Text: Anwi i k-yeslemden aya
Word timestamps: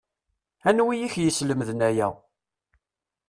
Anwi 0.69 0.93
i 1.01 1.09
k-yeslemden 1.13 1.85
aya 1.89 2.09